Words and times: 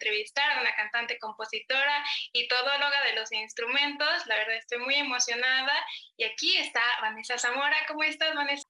entrevistar 0.00 0.50
a 0.50 0.60
una 0.60 0.74
cantante, 0.74 1.18
compositora 1.18 2.04
y 2.32 2.48
todóloga 2.48 3.04
de 3.04 3.14
los 3.14 3.30
instrumentos. 3.32 4.26
La 4.26 4.36
verdad 4.36 4.56
estoy 4.56 4.78
muy 4.78 4.94
emocionada. 4.94 5.72
Y 6.16 6.24
aquí 6.24 6.56
está 6.56 6.80
Vanessa 7.00 7.38
Zamora. 7.38 7.76
¿Cómo 7.88 8.02
estás, 8.02 8.34
Vanessa? 8.34 8.64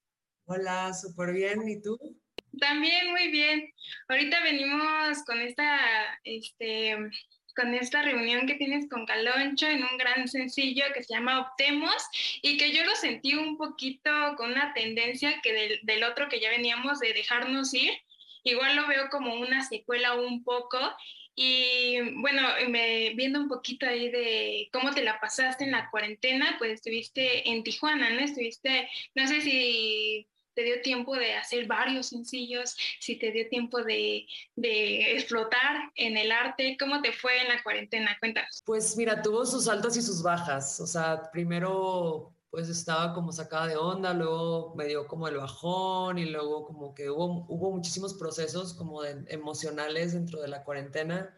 Hola, 0.47 0.93
súper 0.93 1.33
bien. 1.33 1.69
¿Y 1.69 1.81
tú? 1.81 1.99
También 2.59 3.11
muy 3.11 3.29
bien. 3.31 3.73
Ahorita 4.09 4.43
venimos 4.43 5.23
con 5.25 5.41
esta, 5.41 6.19
este, 6.25 6.97
con 7.55 7.75
esta 7.75 8.03
reunión 8.03 8.47
que 8.47 8.55
tienes 8.55 8.89
con 8.89 9.07
Caloncho 9.07 9.67
en 9.67 9.83
un 9.85 9.99
gran 9.99 10.29
sencillo 10.29 10.85
que 10.95 11.03
se 11.03 11.15
llama 11.15 11.41
Optemos 11.41 12.03
y 12.43 12.57
que 12.57 12.73
yo 12.73 12.85
lo 12.85 12.95
sentí 12.95 13.35
un 13.35 13.57
poquito 13.57 14.11
con 14.37 14.53
una 14.53 14.73
tendencia 14.75 15.41
que 15.43 15.53
del, 15.53 15.81
del 15.83 16.05
otro 16.05 16.29
que 16.29 16.41
ya 16.41 16.51
veníamos 16.51 17.01
de 17.01 17.13
dejarnos 17.13 17.73
ir. 17.75 17.93
Igual 18.43 18.77
lo 18.77 18.87
veo 18.87 19.11
como 19.11 19.35
una 19.35 19.63
secuela 19.65 20.15
un 20.15 20.43
poco 20.45 20.79
y 21.43 21.99
bueno, 22.21 22.43
me, 22.69 23.15
viendo 23.15 23.41
un 23.41 23.49
poquito 23.49 23.87
ahí 23.87 24.11
de 24.11 24.69
cómo 24.73 24.93
te 24.93 25.03
la 25.03 25.21
pasaste 25.21 25.65
en 25.65 25.71
la 25.71 25.89
cuarentena, 25.91 26.57
pues 26.59 26.73
estuviste 26.73 27.49
en 27.49 27.63
Tijuana, 27.63 28.11
¿no? 28.11 28.21
Estuviste, 28.21 28.89
no 29.15 29.27
sé 29.27 29.41
si 29.41 30.27
te 30.61 30.65
dio 30.65 30.83
tiempo 30.83 31.17
de 31.17 31.35
hacer 31.35 31.67
varios 31.67 32.09
sencillos, 32.09 32.77
si 33.01 33.19
te 33.19 33.33
dio 33.33 33.49
tiempo 33.49 33.83
de, 33.83 34.27
de, 34.57 35.13
explotar 35.13 35.91
en 35.95 36.19
el 36.19 36.31
arte, 36.31 36.77
¿cómo 36.79 37.01
te 37.01 37.13
fue 37.13 37.41
en 37.41 37.49
la 37.49 37.63
cuarentena? 37.63 38.15
Cuéntanos. 38.21 38.63
Pues 38.67 38.95
mira, 38.95 39.23
tuvo 39.23 39.47
sus 39.47 39.69
altas 39.69 39.97
y 39.97 40.03
sus 40.03 40.23
bajas, 40.23 40.79
o 40.81 40.87
sea, 40.87 41.31
primero 41.33 42.35
pues 42.51 42.69
estaba 42.69 43.15
como 43.15 43.33
sacada 43.33 43.69
de 43.69 43.77
onda, 43.77 44.13
luego 44.13 44.75
me 44.75 44.85
dio 44.85 45.07
como 45.07 45.29
el 45.29 45.37
bajón 45.37 46.19
y 46.19 46.27
luego 46.27 46.67
como 46.67 46.95
que 46.95 47.09
hubo, 47.09 47.47
hubo 47.49 47.71
muchísimos 47.71 48.13
procesos 48.15 48.75
como 48.75 49.03
de, 49.03 49.25
emocionales 49.29 50.13
dentro 50.13 50.43
de 50.43 50.49
la 50.49 50.65
cuarentena, 50.65 51.35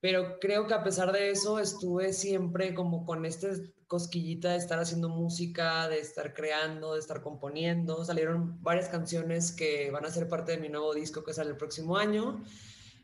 pero 0.00 0.38
creo 0.40 0.66
que 0.66 0.74
a 0.74 0.82
pesar 0.82 1.12
de 1.12 1.30
eso 1.30 1.58
estuve 1.58 2.12
siempre 2.12 2.74
como 2.74 3.04
con 3.04 3.24
esta 3.26 3.48
cosquillita 3.88 4.52
de 4.52 4.58
estar 4.58 4.78
haciendo 4.78 5.08
música, 5.08 5.88
de 5.88 5.98
estar 5.98 6.34
creando, 6.34 6.94
de 6.94 7.00
estar 7.00 7.22
componiendo. 7.22 8.04
Salieron 8.04 8.62
varias 8.62 8.88
canciones 8.88 9.50
que 9.50 9.90
van 9.90 10.04
a 10.04 10.10
ser 10.10 10.28
parte 10.28 10.52
de 10.52 10.58
mi 10.58 10.68
nuevo 10.68 10.94
disco 10.94 11.24
que 11.24 11.32
sale 11.32 11.50
el 11.50 11.56
próximo 11.56 11.96
año 11.96 12.44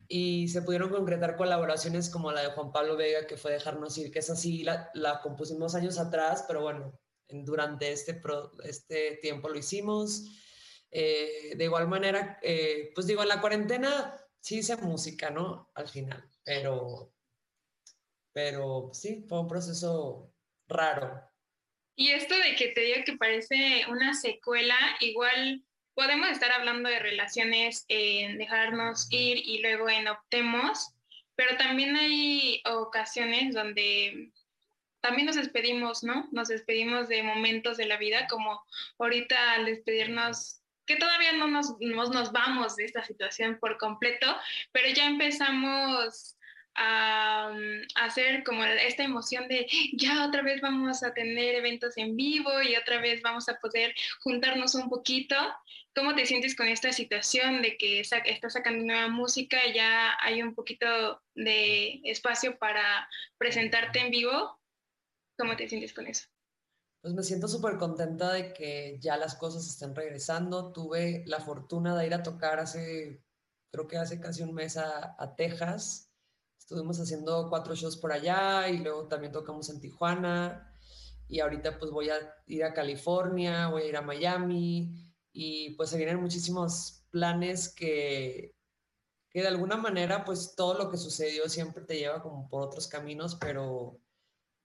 y 0.07 0.49
se 0.49 0.63
pudieron 0.63 0.91
concretar 0.91 1.37
colaboraciones 1.37 2.11
como 2.11 2.31
la 2.31 2.43
de 2.43 2.53
Juan 2.53 2.71
Pablo 2.71 2.97
Vega, 2.97 3.27
que 3.27 3.39
fue 3.39 3.53
Dejarnos 3.53 3.97
Ir, 3.97 4.11
que 4.11 4.19
es 4.19 4.31
así, 4.31 4.63
la, 4.63 4.91
la 4.95 5.21
compusimos 5.23 5.75
años 5.75 5.99
atrás, 5.99 6.45
pero 6.47 6.63
bueno, 6.63 6.99
durante 7.29 7.91
este, 7.91 8.21
este 8.65 9.19
tiempo 9.23 9.49
lo 9.49 9.59
hicimos. 9.59 10.25
Eh, 10.91 11.55
de 11.57 11.65
igual 11.65 11.89
manera, 11.89 12.39
eh, 12.43 12.93
pues 12.95 13.07
digo, 13.07 13.23
en 13.23 13.29
la 13.29 13.41
cuarentena 13.41 14.15
sí 14.45 14.59
hice 14.59 14.77
música, 14.77 15.31
¿no? 15.31 15.71
Al 15.75 15.89
final, 15.89 16.23
pero, 16.45 17.11
pero 18.35 18.91
sí, 18.93 19.25
fue 19.27 19.41
un 19.41 19.49
proceso 19.49 20.35
raro. 20.69 21.23
Y 21.97 22.11
esto 22.11 22.37
de 22.37 22.55
que 22.55 22.69
te 22.69 22.83
digo 22.83 23.05
que 23.07 23.17
parece 23.17 23.87
una 23.89 24.13
secuela, 24.13 24.77
igual 25.01 25.65
podemos 25.95 26.29
estar 26.29 26.53
hablando 26.53 26.91
de 26.91 26.99
relaciones 26.99 27.87
en 27.89 28.37
dejarnos 28.37 29.07
ir 29.11 29.39
y 29.39 29.63
luego 29.63 29.89
en 29.89 30.09
optemos, 30.09 30.91
pero 31.37 31.57
también 31.57 31.97
hay 31.97 32.61
ocasiones 32.67 33.55
donde 33.55 34.31
también 35.01 35.25
nos 35.25 35.37
despedimos, 35.37 36.05
¿no? 36.05 36.29
Nos 36.33 36.49
despedimos 36.49 37.09
de 37.09 37.23
momentos 37.23 37.79
de 37.79 37.87
la 37.87 37.97
vida, 37.97 38.27
como 38.27 38.63
ahorita 38.99 39.53
al 39.53 39.65
despedirnos, 39.65 40.61
que 40.87 40.97
todavía 40.97 41.33
no 41.33 41.49
nos, 41.49 41.79
nos 41.81 42.33
vamos 42.33 42.77
de 42.77 42.85
esta 42.85 43.05
situación 43.05 43.59
por 43.59 43.79
completo, 43.79 44.27
pero 44.73 44.89
ya 44.95 45.07
empezamos 45.07 46.37
a, 46.75 47.53
hacer 47.95 48.43
como 48.45 48.65
esta 48.65 49.05
emoción 49.05 49.49
de 49.49 49.67
ya 49.93 50.27
otra 50.27 50.43
vez 50.43 50.61
vamos 50.61 51.03
a 51.03 51.15
tener 51.15 51.55
eventos 51.55 51.97
en 51.97 52.17
vivo 52.17 52.63
y 52.63 52.77
otra 52.77 53.01
vez 53.01 53.23
vamos 53.23 53.49
a 53.49 53.59
poder 53.59 53.95
juntarnos 54.21 54.75
un 54.75 54.89
poquito. 54.89 55.37
¿Cómo 55.95 56.17
te 56.17 56.27
sientes 56.27 56.57
con 56.57 56.67
esta 56.67 56.93
situación 56.93 57.63
de 57.63 57.77
que 57.77 58.01
estás 58.01 58.53
sacando 58.53 58.85
nueva 58.85 59.09
música 59.09 59.65
y 59.65 59.75
ya 59.75 60.17
hay 60.21 60.43
un 60.43 60.55
poquito 60.55 61.23
de 61.35 62.01
espacio 62.03 62.59
para 62.59 63.09
presentarte 63.39 64.01
en 64.01 64.11
vivo? 64.11 64.59
¿Cómo 65.39 65.57
te 65.57 65.69
sientes 65.69 65.93
con 65.93 66.09
eso? 66.09 66.34
Pues 67.05 67.13
me 67.13 67.23
siento 67.23 67.49
súper 67.49 67.77
contenta 67.77 68.33
de 68.33 68.55
que 68.55 68.99
ya 68.99 69.19
las 69.19 69.35
cosas 69.35 69.67
estén 69.69 69.95
regresando. 69.95 70.73
Tuve 70.73 71.23
la 71.27 71.39
fortuna 71.39 71.95
de 71.95 72.07
ir 72.07 72.15
a 72.15 72.23
tocar 72.23 72.59
hace, 72.59 73.23
creo 73.71 73.87
que 73.87 73.99
hace 73.99 74.21
casi 74.21 74.43
un 74.43 74.55
mes 74.55 74.79
a, 74.79 75.15
a 75.19 75.37
Texas. 75.37 76.11
Estuvimos 76.59 76.99
haciendo 76.99 77.51
cuatro 77.51 77.75
shows 77.75 77.99
por 77.99 78.11
allá 78.11 78.71
y 78.71 78.79
luego 78.79 79.07
también 79.07 79.35
tocamos 79.35 79.69
en 79.69 79.83
Tijuana. 79.83 80.75
Y 81.29 81.41
ahorita 81.41 81.79
pues 81.79 81.91
voy 81.91 82.09
a 82.09 82.17
ir 82.47 82.65
a 82.65 82.73
California, 82.73 83.69
voy 83.69 83.83
a 83.83 83.89
ir 83.89 83.97
a 83.99 84.01
Miami 84.01 85.15
y 85.31 85.75
pues 85.77 85.91
se 85.91 85.99
vienen 85.99 86.23
muchísimos 86.23 87.05
planes 87.11 87.69
que, 87.69 88.57
que 89.29 89.43
de 89.43 89.49
alguna 89.49 89.77
manera 89.77 90.25
pues 90.25 90.55
todo 90.57 90.73
lo 90.79 90.91
que 90.91 90.97
sucedió 90.97 91.51
siempre 91.51 91.85
te 91.85 91.99
lleva 91.99 92.23
como 92.23 92.49
por 92.49 92.63
otros 92.63 92.89
caminos, 92.89 93.35
pero 93.35 94.01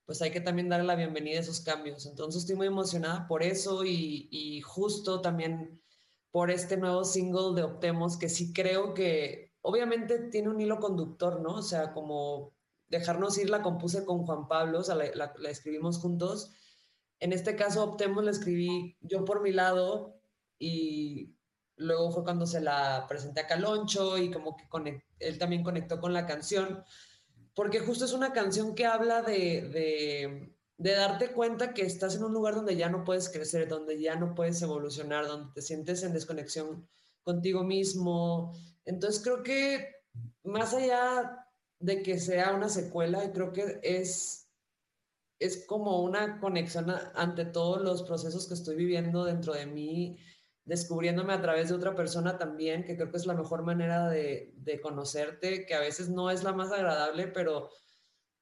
pues 0.09 0.23
hay 0.23 0.31
que 0.31 0.41
también 0.41 0.69
darle 0.69 0.87
la 0.87 0.95
bienvenida 0.95 1.37
a 1.37 1.41
esos 1.41 1.61
cambios. 1.61 2.07
Entonces 2.07 2.41
estoy 2.41 2.55
muy 2.55 2.65
emocionada 2.65 3.27
por 3.27 3.43
eso 3.43 3.85
y, 3.85 4.59
justo 4.61 5.21
también 5.21 5.83
por 6.31 6.49
este 6.49 6.77
nuevo 6.77 7.03
single 7.03 7.53
de 7.53 7.61
Optemos, 7.61 8.17
que 8.17 8.27
sí 8.27 8.51
creo 8.51 8.95
que 8.95 9.53
obviamente 9.61 10.17
tiene 10.31 10.49
un 10.49 10.59
hilo 10.59 10.79
conductor, 10.79 11.41
¿no? 11.41 11.57
O 11.57 11.61
sea, 11.61 11.93
como 11.93 12.55
dejarnos 12.87 13.37
ir 13.37 13.51
la 13.51 13.61
compuse 13.61 14.03
con 14.03 14.25
Juan 14.25 14.47
Pablo, 14.47 14.79
o 14.79 14.83
sea, 14.83 14.95
la, 14.95 15.31
escribimos 15.47 15.99
juntos. 15.99 16.55
En 17.19 17.31
este 17.31 17.55
caso, 17.55 17.83
Optemos 17.83 18.23
la 18.23 18.31
escribí 18.31 18.97
yo 19.01 19.23
por 19.25 19.43
mi 19.43 19.51
lado 19.51 20.19
y 20.57 21.35
luego 21.75 22.09
fue 22.11 22.23
cuando 22.23 22.47
se 22.47 22.61
la 22.61 23.05
presenté 23.07 23.41
a 23.41 23.47
Caloncho 23.47 24.17
y 24.17 24.31
como 24.31 24.57
que 24.57 25.03
él 25.19 25.37
también 25.37 25.61
conectó 25.61 25.99
con 26.01 26.13
la 26.13 26.25
canción 26.25 26.83
porque 27.53 27.79
justo 27.79 28.05
es 28.05 28.13
una 28.13 28.33
canción 28.33 28.75
que 28.75 28.85
habla 28.85 29.21
de, 29.21 30.51
darte 30.77 31.31
cuenta 31.31 31.73
que 31.73 31.81
estás 31.81 32.15
en 32.15 32.23
un 32.23 32.33
lugar 32.33 32.55
donde 32.55 32.75
ya 32.75 32.89
no 32.89 33.03
puedes 33.03 33.29
crecer, 33.29 33.67
donde 33.67 33.99
ya 33.99 34.15
no 34.15 34.33
puedes 34.35 34.61
evolucionar, 34.61 35.27
donde 35.27 35.53
te 35.53 35.61
sientes 35.61 36.03
en 36.03 36.13
desconexión 36.13 36.87
contigo 37.23 37.63
mismo. 37.63 38.53
Entonces 38.85 39.21
creo 39.21 39.43
que 39.43 39.87
más 40.43 40.73
allá 40.73 41.45
de 41.79 42.01
que 42.01 42.19
sea 42.19 42.53
una 42.53 42.69
secuela, 42.69 43.31
creo 43.31 43.51
que 43.53 43.79
es, 43.83 44.47
es 45.39 45.65
como 45.65 46.01
una 46.01 46.39
conexión 46.39 46.93
ante 47.15 47.45
todos 47.45 47.81
los 47.81 48.03
procesos 48.03 48.47
que 48.47 48.53
estoy 48.53 48.75
viviendo 48.75 49.25
dentro 49.25 49.53
de 49.53 49.65
mí 49.65 50.17
descubriéndome 50.69 51.33
a 51.33 51.41
través 51.41 51.69
de 51.69 51.75
otra 51.75 51.95
persona 51.95 52.37
también, 52.37 52.83
que 52.83 52.95
creo 52.95 53.09
que 53.09 53.17
es 53.17 53.25
la 53.25 53.33
mejor 53.33 53.63
manera 53.63 54.07
de, 54.07 54.53
conocerte, 54.83 55.65
que 55.65 55.73
a 55.73 55.79
veces 55.79 56.09
no 56.09 56.29
es 56.29 56.43
la 56.43 56.53
más 56.53 56.71
agradable, 56.71 57.25
pero 57.25 57.71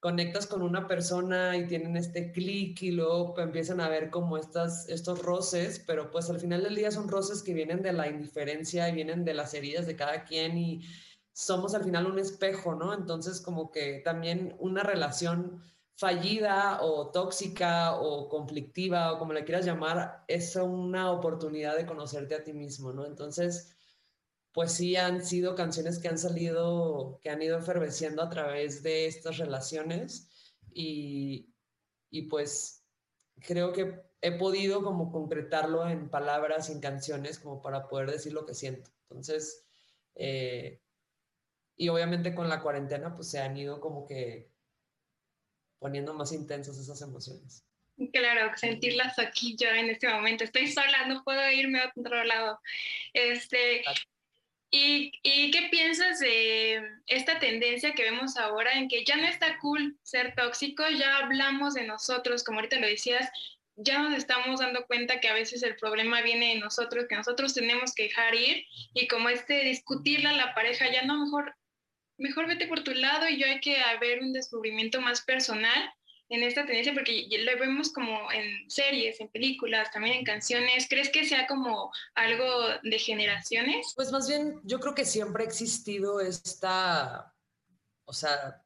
conectas 0.01 0.45
con 0.45 0.61
una 0.61 0.89
persona 0.89 1.55
y 1.55 1.67
tienen 1.67 1.95
este 1.95 2.33
clic 2.33 2.81
y 2.81 2.91
luego 2.91 3.33
empiezan 3.39 3.79
a 3.79 3.87
ver 3.87 4.09
como 4.09 4.37
estas, 4.37 4.89
estos 4.89 5.23
roces, 5.23 5.81
pero 5.87 6.11
pues 6.11 6.29
al 6.29 6.41
final 6.41 6.63
del 6.63 6.75
día 6.75 6.91
son 6.91 7.07
roces 7.07 7.41
que 7.41 7.53
vienen 7.53 7.81
de 7.81 7.93
la 7.93 8.09
indiferencia 8.09 8.89
y 8.89 8.95
vienen 8.95 9.23
de 9.23 9.33
las 9.33 9.53
heridas 9.53 9.87
de 9.87 9.95
cada 9.95 10.25
quien 10.25 10.57
y 10.57 10.81
somos 11.31 11.75
al 11.75 11.85
final 11.85 12.07
un 12.07 12.19
espejo, 12.19 12.75
¿no? 12.75 12.93
Entonces 12.93 13.39
como 13.39 13.71
que 13.71 14.01
también 14.03 14.53
una 14.59 14.83
relación 14.83 15.63
fallida 15.97 16.79
o 16.83 17.11
tóxica 17.11 17.95
o 17.99 18.29
conflictiva 18.29 19.13
o 19.13 19.19
como 19.19 19.33
le 19.33 19.43
quieras 19.43 19.65
llamar, 19.65 20.23
es 20.27 20.55
una 20.55 21.11
oportunidad 21.11 21.75
de 21.75 21.85
conocerte 21.85 22.35
a 22.35 22.43
ti 22.43 22.53
mismo, 22.53 22.93
¿no? 22.93 23.05
Entonces, 23.05 23.75
pues 24.53 24.73
sí 24.73 24.95
han 24.95 25.23
sido 25.25 25.55
canciones 25.55 25.99
que 25.99 26.07
han 26.07 26.17
salido, 26.19 27.19
que 27.21 27.29
han 27.29 27.41
ido 27.41 27.57
efervesciendo 27.57 28.21
a 28.21 28.29
través 28.29 28.83
de 28.83 29.07
estas 29.07 29.37
relaciones 29.37 30.53
y, 30.71 31.53
y 32.09 32.23
pues 32.23 32.85
creo 33.39 33.73
que 33.73 34.03
he 34.21 34.37
podido 34.37 34.83
como 34.83 35.11
concretarlo 35.11 35.87
en 35.87 36.09
palabras, 36.09 36.69
en 36.69 36.79
canciones, 36.79 37.39
como 37.39 37.61
para 37.61 37.87
poder 37.87 38.11
decir 38.11 38.33
lo 38.33 38.45
que 38.45 38.53
siento. 38.53 38.91
Entonces, 39.09 39.65
eh, 40.15 40.81
y 41.75 41.89
obviamente 41.89 42.35
con 42.35 42.49
la 42.49 42.61
cuarentena, 42.61 43.15
pues 43.15 43.29
se 43.29 43.39
han 43.39 43.57
ido 43.57 43.79
como 43.79 44.05
que 44.05 44.51
poniendo 45.79 46.13
más 46.13 46.31
intensas 46.31 46.77
esas 46.77 47.01
emociones. 47.01 47.63
Claro, 48.13 48.51
sentirlas 48.55 49.17
aquí 49.17 49.55
yo 49.59 49.69
en 49.69 49.89
este 49.89 50.07
momento. 50.07 50.43
Estoy 50.43 50.67
sola, 50.67 51.07
no 51.07 51.23
puedo 51.23 51.51
irme 51.51 51.79
a 51.79 51.91
otro 51.95 52.23
lado. 52.23 52.59
Este, 53.13 53.83
¿y, 54.69 55.11
¿Y 55.23 55.51
qué 55.51 55.67
piensas 55.71 56.19
de 56.19 56.81
esta 57.07 57.39
tendencia 57.39 57.95
que 57.95 58.03
vemos 58.03 58.37
ahora 58.37 58.73
en 58.73 58.87
que 58.87 59.03
ya 59.03 59.17
no 59.17 59.27
está 59.27 59.57
cool 59.59 59.97
ser 60.03 60.35
tóxico? 60.35 60.83
Ya 60.89 61.17
hablamos 61.17 61.73
de 61.73 61.87
nosotros, 61.87 62.43
como 62.43 62.59
ahorita 62.59 62.79
lo 62.79 62.87
decías, 62.87 63.31
ya 63.77 63.99
nos 63.99 64.17
estamos 64.17 64.59
dando 64.59 64.85
cuenta 64.85 65.19
que 65.19 65.29
a 65.29 65.33
veces 65.33 65.63
el 65.63 65.75
problema 65.75 66.21
viene 66.21 66.55
de 66.55 66.59
nosotros, 66.59 67.05
que 67.07 67.15
nosotros 67.15 67.53
tenemos 67.53 67.93
que 67.93 68.03
dejar 68.03 68.33
ir 68.35 68.65
y 68.93 69.07
como 69.07 69.29
este 69.29 69.63
discutirla 69.63 70.31
a 70.31 70.33
la 70.33 70.55
pareja, 70.55 70.91
ya 70.91 71.03
no, 71.03 71.23
mejor, 71.23 71.55
mejor 72.17 72.47
vete 72.47 72.67
por 72.67 72.83
tu 72.83 72.91
lado 72.91 73.27
y 73.27 73.39
yo 73.39 73.47
hay 73.47 73.59
que 73.59 73.79
haber 73.81 74.21
un 74.21 74.33
descubrimiento 74.33 75.01
más 75.01 75.21
personal 75.21 75.91
en 76.29 76.43
esta 76.43 76.65
tendencia 76.65 76.93
porque 76.93 77.27
lo 77.29 77.59
vemos 77.59 77.91
como 77.91 78.31
en 78.31 78.69
series, 78.69 79.19
en 79.21 79.29
películas, 79.29 79.91
también 79.91 80.17
en 80.17 80.25
canciones. 80.25 80.87
¿Crees 80.89 81.09
que 81.09 81.25
sea 81.25 81.47
como 81.47 81.91
algo 82.15 82.45
de 82.83 82.99
generaciones? 82.99 83.93
Pues 83.95 84.11
más 84.11 84.27
bien 84.27 84.59
yo 84.63 84.79
creo 84.79 84.93
que 84.93 85.05
siempre 85.05 85.43
ha 85.43 85.47
existido 85.47 86.19
esta, 86.19 87.33
o 88.05 88.13
sea, 88.13 88.61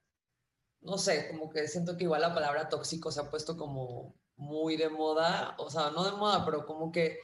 no 0.82 0.98
sé, 0.98 1.30
como 1.30 1.52
que 1.52 1.68
siento 1.68 1.96
que 1.96 2.06
igual 2.06 2.22
la 2.22 2.34
palabra 2.34 2.68
tóxico 2.68 3.12
se 3.12 3.20
ha 3.20 3.30
puesto 3.30 3.56
como 3.56 4.16
muy 4.36 4.76
de 4.76 4.90
moda, 4.90 5.56
o 5.60 5.70
sea, 5.70 5.92
no 5.92 6.04
de 6.04 6.14
moda, 6.14 6.44
pero 6.44 6.66
como 6.66 6.92
que 6.92 7.20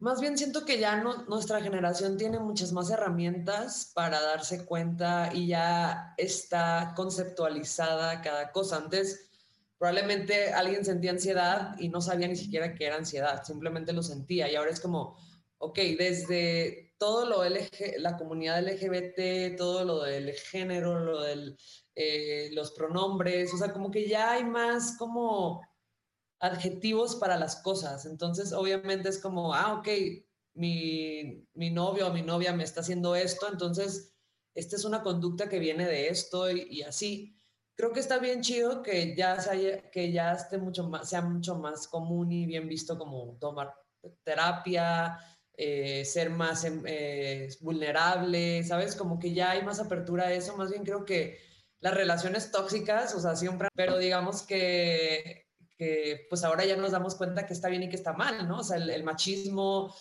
más 0.00 0.20
bien 0.20 0.36
siento 0.36 0.64
que 0.64 0.78
ya 0.78 0.96
no, 0.96 1.24
nuestra 1.24 1.60
generación 1.60 2.16
tiene 2.16 2.38
muchas 2.38 2.72
más 2.72 2.90
herramientas 2.90 3.92
para 3.94 4.20
darse 4.20 4.64
cuenta 4.64 5.30
y 5.32 5.48
ya 5.48 6.14
está 6.16 6.94
conceptualizada 6.96 8.22
cada 8.22 8.50
cosa. 8.50 8.78
Antes 8.78 9.30
probablemente 9.78 10.52
alguien 10.54 10.86
sentía 10.86 11.10
ansiedad 11.10 11.74
y 11.78 11.90
no 11.90 12.00
sabía 12.00 12.28
ni 12.28 12.36
siquiera 12.36 12.74
que 12.74 12.86
era 12.86 12.96
ansiedad, 12.96 13.44
simplemente 13.44 13.92
lo 13.92 14.02
sentía 14.02 14.50
y 14.50 14.56
ahora 14.56 14.70
es 14.70 14.80
como, 14.80 15.18
ok, 15.58 15.78
desde 15.98 16.94
todo 16.98 17.26
lo 17.26 17.44
LG, 17.44 17.98
la 17.98 18.16
comunidad 18.16 18.62
LGBT, 18.62 19.56
todo 19.56 19.84
lo 19.84 20.02
del 20.02 20.32
género, 20.32 20.98
lo 21.00 21.22
de 21.22 21.56
eh, 21.94 22.50
los 22.52 22.72
pronombres, 22.72 23.52
o 23.52 23.58
sea, 23.58 23.72
como 23.72 23.90
que 23.90 24.08
ya 24.08 24.32
hay 24.32 24.44
más 24.44 24.96
como 24.98 25.62
adjetivos 26.40 27.16
para 27.16 27.36
las 27.36 27.56
cosas. 27.56 28.06
Entonces, 28.06 28.52
obviamente 28.52 29.08
es 29.08 29.18
como, 29.18 29.54
ah, 29.54 29.74
ok, 29.74 29.88
mi, 30.54 31.46
mi 31.54 31.70
novio 31.70 32.08
o 32.08 32.12
mi 32.12 32.22
novia 32.22 32.52
me 32.52 32.64
está 32.64 32.80
haciendo 32.80 33.14
esto, 33.14 33.48
entonces, 33.50 34.14
esta 34.54 34.76
es 34.76 34.84
una 34.84 35.02
conducta 35.02 35.48
que 35.48 35.58
viene 35.58 35.86
de 35.86 36.08
esto 36.08 36.50
y, 36.50 36.82
así. 36.82 37.36
Creo 37.76 37.92
que 37.92 38.00
está 38.00 38.18
bien 38.18 38.42
chido 38.42 38.82
que 38.82 39.14
ya, 39.16 39.38
que 39.92 40.12
ya 40.12 40.32
esté 40.32 40.58
mucho 40.58 40.88
más, 40.88 41.08
sea 41.08 41.22
mucho 41.22 41.56
más 41.56 41.88
común 41.88 42.32
y 42.32 42.46
bien 42.46 42.68
visto 42.68 42.98
como 42.98 43.38
tomar 43.38 43.74
terapia, 44.24 45.18
eh, 45.56 46.04
ser 46.04 46.30
más 46.30 46.64
em, 46.64 46.82
eh, 46.86 47.48
vulnerable, 47.60 48.62
¿sabes? 48.64 48.96
Como 48.96 49.18
que 49.18 49.32
ya 49.32 49.52
hay 49.52 49.62
más 49.62 49.80
apertura 49.80 50.26
a 50.26 50.32
eso. 50.32 50.56
Más 50.56 50.70
bien 50.70 50.84
creo 50.84 51.04
que 51.04 51.38
las 51.80 51.94
relaciones 51.94 52.50
tóxicas, 52.50 53.14
o 53.14 53.20
sea, 53.20 53.36
siempre, 53.36 53.68
pero 53.74 53.96
digamos 53.98 54.42
que 54.42 55.49
que 55.80 56.26
pues 56.28 56.44
ahora 56.44 56.66
ya 56.66 56.76
nos 56.76 56.92
damos 56.92 57.14
cuenta 57.14 57.46
que 57.46 57.54
está 57.54 57.70
bien 57.70 57.84
y 57.84 57.88
que 57.88 57.96
está 57.96 58.12
mal, 58.12 58.46
¿no? 58.46 58.58
O 58.58 58.62
sea, 58.62 58.76
el, 58.76 59.02
machismo, 59.02 59.94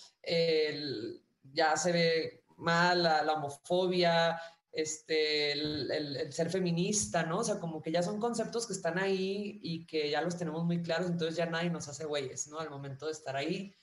ya 1.53 1.77
se 1.77 1.93
ve 1.93 2.43
mal, 2.57 3.01
la, 3.03 3.33
homofobia, 3.33 4.37
este, 4.73 5.53
el, 5.53 6.33
ser 6.33 6.49
feminista, 6.49 7.23
¿no? 7.23 7.37
O 7.37 7.43
sea, 7.45 7.61
como 7.61 7.81
que 7.81 7.93
ya 7.93 8.03
son 8.03 8.19
conceptos 8.19 8.67
que 8.67 8.73
están 8.73 8.99
ahí 8.99 9.61
y 9.63 9.85
que 9.85 10.09
ya 10.09 10.21
los 10.21 10.37
tenemos 10.37 10.65
muy 10.65 10.83
claros, 10.83 11.09
entonces 11.09 11.37
ya 11.37 11.45
nadie 11.45 11.69
nos 11.69 11.87
hace 11.87 12.03
güeyes, 12.03 12.49
¿no? 12.49 12.59
Al 12.59 12.69
momento 12.69 13.05
de 13.05 13.13
estar 13.13 13.37
ahí. 13.37 13.73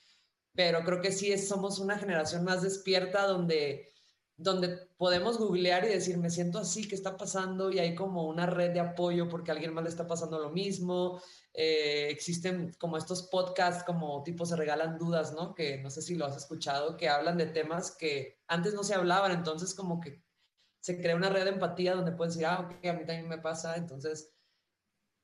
Pero 0.53 0.83
creo 0.83 1.01
que 1.01 1.11
sí 1.11 1.35
somos 1.39 1.79
una 1.79 1.97
generación 1.97 2.43
más 2.43 2.61
despierta 2.61 3.25
donde 3.25 3.91
donde 4.37 4.69
podemos 4.97 5.39
googlear 5.39 5.83
y 5.85 5.89
decir, 5.89 6.17
me 6.19 6.29
siento 6.29 6.59
así, 6.59 6.87
¿qué 6.87 6.93
está 6.93 7.17
pasando? 7.17 7.71
Y 7.71 7.79
hay 7.79 7.95
como 7.95 8.27
una 8.27 8.45
red 8.45 8.71
de 8.71 8.79
apoyo 8.79 9.27
porque 9.27 9.49
a 9.49 9.55
alguien 9.55 9.73
más 9.73 9.83
le 9.83 9.89
está 9.89 10.05
pasando 10.07 10.39
lo 10.39 10.51
mismo. 10.51 11.19
Eh, 11.53 12.07
existen 12.11 12.71
como 12.77 12.97
estos 12.97 13.23
podcasts 13.29 13.83
como 13.83 14.21
tipo 14.21 14.45
se 14.45 14.55
regalan 14.55 14.99
dudas, 14.99 15.33
¿no? 15.33 15.55
Que 15.55 15.79
no 15.81 15.89
sé 15.89 16.03
si 16.03 16.15
lo 16.15 16.25
has 16.25 16.37
escuchado, 16.37 16.97
que 16.97 17.09
hablan 17.09 17.37
de 17.37 17.47
temas 17.47 17.97
que 17.97 18.39
antes 18.47 18.75
no 18.75 18.83
se 18.83 18.93
hablaban, 18.93 19.31
entonces 19.31 19.73
como 19.73 19.99
que 19.99 20.23
se 20.81 21.01
crea 21.01 21.15
una 21.15 21.29
red 21.29 21.43
de 21.45 21.51
empatía 21.51 21.95
donde 21.95 22.11
puedes 22.11 22.35
decir, 22.35 22.45
ah, 22.47 22.59
ok, 22.59 22.85
a 22.85 22.93
mí 22.93 23.05
también 23.05 23.27
me 23.27 23.39
pasa, 23.39 23.75
entonces, 23.75 24.31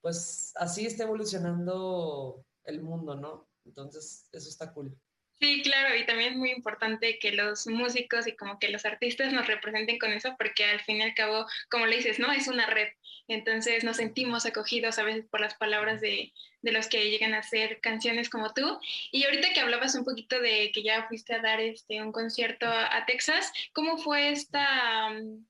pues 0.01 0.51
así 0.55 0.85
está 0.85 1.03
evolucionando 1.03 2.43
el 2.63 2.81
mundo, 2.81 3.15
¿no? 3.15 3.47
Entonces, 3.63 4.27
eso 4.31 4.49
está 4.49 4.73
cool. 4.73 4.97
Sí, 5.43 5.61
claro, 5.61 5.93
y 5.93 6.05
también 6.05 6.31
es 6.31 6.37
muy 6.37 6.51
importante 6.51 7.19
que 7.19 7.33
los 7.33 7.67
músicos 7.67 8.27
y 8.27 8.31
como 8.31 8.59
que 8.59 8.69
los 8.69 8.85
artistas 8.85 9.33
nos 9.33 9.45
representen 9.45 9.99
con 9.99 10.13
eso, 10.13 10.33
porque 10.37 10.63
al 10.63 10.79
fin 10.79 10.99
y 10.99 11.01
al 11.01 11.13
cabo, 11.15 11.45
como 11.69 11.85
le 11.85 11.97
dices, 11.97 12.17
¿no? 12.17 12.31
Es 12.31 12.47
una 12.47 12.65
red. 12.65 12.87
Entonces 13.27 13.83
nos 13.83 13.97
sentimos 13.97 14.45
acogidos 14.45 14.99
a 14.99 15.03
veces 15.03 15.25
por 15.29 15.41
las 15.41 15.55
palabras 15.55 15.99
de, 15.99 16.31
de 16.61 16.71
los 16.71 16.87
que 16.87 17.09
llegan 17.09 17.33
a 17.33 17.39
hacer 17.39 17.81
canciones 17.81 18.29
como 18.29 18.53
tú. 18.53 18.79
Y 19.11 19.25
ahorita 19.25 19.51
que 19.51 19.59
hablabas 19.59 19.95
un 19.95 20.05
poquito 20.05 20.39
de 20.39 20.71
que 20.71 20.81
ya 20.81 21.09
fuiste 21.09 21.33
a 21.33 21.41
dar 21.41 21.59
este, 21.59 22.01
un 22.01 22.13
concierto 22.13 22.65
a, 22.65 23.05
Texas, 23.05 23.51
¿cómo 23.73 23.97
fue 23.97 24.29
esta... 24.29 25.09
Mm, 25.09 25.45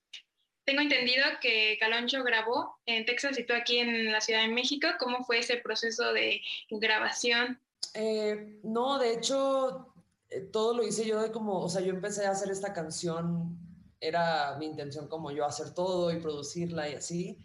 tengo 0.65 0.81
entendido 0.81 1.23
que 1.39 1.77
Caloncho 1.79 2.23
grabó 2.23 2.79
en 2.87 3.05
Texas 3.05 3.37
y 3.37 3.43
tú 3.43 3.53
aquí 3.53 3.77
en 3.77 4.11
la 4.11 4.21
Ciudad 4.21 4.41
de 4.41 4.47
México. 4.47 4.87
¿Cómo 4.97 5.23
fue 5.23 5.37
ese 5.37 5.57
proceso 5.57 6.13
de 6.13 6.41
grabación? 6.71 7.59
Eh, 7.93 8.59
no, 8.63 8.97
de 8.97 9.13
hecho, 9.13 9.93
eh, 10.29 10.41
todo 10.41 10.75
lo 10.75 10.83
hice 10.83 11.05
yo 11.05 11.21
de 11.21 11.31
como, 11.31 11.61
o 11.61 11.69
sea, 11.69 11.81
yo 11.81 11.91
empecé 11.91 12.25
a 12.25 12.31
hacer 12.31 12.49
esta 12.49 12.73
canción, 12.73 13.57
era 13.99 14.57
mi 14.57 14.65
intención 14.65 15.07
como 15.07 15.31
yo 15.31 15.45
hacer 15.45 15.73
todo 15.73 16.11
y 16.11 16.19
producirla 16.19 16.89
y 16.89 16.95
así. 16.95 17.37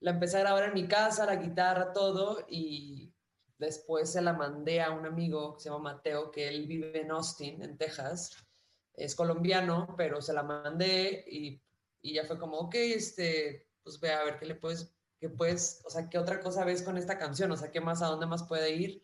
La 0.00 0.12
empecé 0.12 0.36
a 0.36 0.40
grabar 0.40 0.64
en 0.64 0.74
mi 0.74 0.86
casa, 0.86 1.26
la 1.26 1.36
guitarra, 1.36 1.92
todo, 1.92 2.44
y 2.48 3.14
después 3.58 4.12
se 4.12 4.20
la 4.20 4.34
mandé 4.34 4.82
a 4.82 4.90
un 4.90 5.06
amigo 5.06 5.54
que 5.54 5.62
se 5.62 5.70
llama 5.70 5.94
Mateo, 5.94 6.30
que 6.30 6.48
él 6.48 6.66
vive 6.66 7.00
en 7.00 7.10
Austin, 7.10 7.62
en 7.62 7.78
Texas. 7.78 8.36
Es 8.94 9.14
colombiano, 9.14 9.94
pero 9.96 10.20
se 10.20 10.32
la 10.32 10.42
mandé 10.42 11.24
y, 11.26 11.62
y 12.02 12.14
ya 12.14 12.24
fue 12.24 12.38
como, 12.38 12.58
ok, 12.58 12.74
este, 12.74 13.68
pues 13.82 13.98
ve 14.00 14.12
a 14.12 14.24
ver 14.24 14.38
qué 14.38 14.46
le 14.46 14.54
puedes, 14.54 14.94
qué 15.18 15.28
puedes, 15.28 15.82
o 15.84 15.90
sea, 15.90 16.08
qué 16.08 16.18
otra 16.18 16.40
cosa 16.40 16.64
ves 16.64 16.82
con 16.82 16.98
esta 16.98 17.18
canción, 17.18 17.50
o 17.52 17.56
sea, 17.56 17.70
qué 17.70 17.80
más, 17.80 18.02
a 18.02 18.06
dónde 18.06 18.26
más 18.26 18.44
puede 18.44 18.74
ir. 18.74 19.02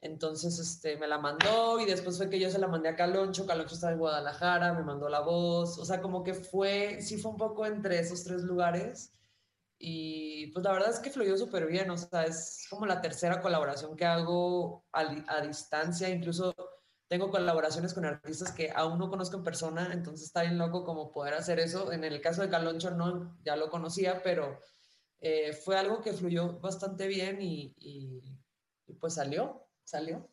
Entonces, 0.00 0.58
este, 0.60 0.96
me 0.96 1.08
la 1.08 1.18
mandó 1.18 1.80
y 1.80 1.84
después 1.84 2.16
fue 2.16 2.30
que 2.30 2.38
yo 2.38 2.50
se 2.50 2.58
la 2.58 2.68
mandé 2.68 2.88
a 2.88 2.96
Caloncho, 2.96 3.46
Caloncho 3.46 3.74
estaba 3.74 3.92
en 3.92 3.98
Guadalajara, 3.98 4.72
me 4.72 4.84
mandó 4.84 5.08
la 5.08 5.20
voz, 5.20 5.78
o 5.78 5.84
sea, 5.84 6.00
como 6.00 6.22
que 6.22 6.34
fue, 6.34 7.02
sí 7.02 7.18
fue 7.18 7.32
un 7.32 7.36
poco 7.36 7.66
entre 7.66 7.98
esos 7.98 8.22
tres 8.22 8.42
lugares 8.42 9.12
y 9.78 10.48
pues 10.52 10.64
la 10.64 10.72
verdad 10.72 10.90
es 10.90 11.00
que 11.00 11.10
fluyó 11.10 11.36
súper 11.36 11.66
bien, 11.66 11.90
o 11.90 11.96
sea, 11.96 12.24
es 12.24 12.66
como 12.70 12.86
la 12.86 13.00
tercera 13.00 13.40
colaboración 13.40 13.96
que 13.96 14.04
hago 14.04 14.84
a, 14.92 15.00
a, 15.28 15.40
distancia, 15.42 16.08
incluso 16.08 16.54
tengo 17.08 17.30
colaboraciones 17.30 17.94
con 17.94 18.04
artistas 18.04 18.52
que 18.52 18.70
aún 18.74 18.98
no 18.98 19.10
conozco 19.10 19.36
en 19.36 19.44
persona, 19.44 19.90
entonces 19.92 20.26
está 20.26 20.42
bien 20.42 20.58
loco 20.58 20.84
como 20.84 21.12
poder 21.12 21.34
hacer 21.34 21.58
eso. 21.60 21.92
En 21.92 22.04
el 22.04 22.20
caso 22.20 22.42
de 22.42 22.50
Caloncho 22.50 22.90
no, 22.90 23.38
ya 23.44 23.56
lo 23.56 23.70
conocía, 23.70 24.22
pero 24.22 24.60
eh, 25.20 25.52
fue 25.54 25.78
algo 25.78 26.02
que 26.02 26.12
fluyó 26.12 26.58
bastante 26.60 27.06
bien 27.08 27.40
y, 27.40 27.74
y 27.78 28.94
pues 28.94 29.14
salió 29.14 29.67
salió. 29.90 30.28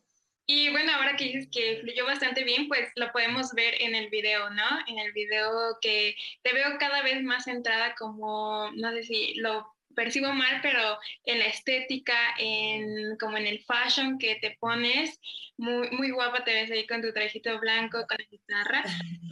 Y 0.48 0.70
bueno, 0.70 0.92
ahora 0.92 1.16
que 1.16 1.24
dices 1.24 1.48
que 1.50 1.78
fluyó 1.80 2.04
bastante 2.04 2.44
bien, 2.44 2.68
pues 2.68 2.90
lo 2.94 3.10
podemos 3.10 3.52
ver 3.52 3.74
en 3.82 3.96
el 3.96 4.10
video, 4.10 4.48
¿no? 4.50 4.62
En 4.86 4.98
el 4.98 5.12
video 5.12 5.76
que 5.80 6.14
te 6.42 6.52
veo 6.52 6.78
cada 6.78 7.02
vez 7.02 7.20
más 7.22 7.44
centrada 7.44 7.96
como, 7.96 8.70
no 8.76 8.92
sé 8.92 9.02
si 9.02 9.34
lo 9.34 9.75
percibo 9.96 10.32
mal, 10.32 10.60
pero 10.62 10.98
en 11.24 11.40
la 11.40 11.46
estética, 11.46 12.14
en 12.38 13.16
como 13.16 13.36
en 13.38 13.46
el 13.46 13.64
fashion 13.64 14.18
que 14.18 14.36
te 14.36 14.56
pones, 14.60 15.18
muy, 15.56 15.90
muy 15.90 16.10
guapa 16.10 16.44
te 16.44 16.52
ves 16.52 16.70
ahí 16.70 16.86
con 16.86 17.02
tu 17.02 17.12
trajito 17.12 17.58
blanco, 17.58 18.04
con 18.06 18.18
la 18.18 18.26
guitarra, 18.30 18.84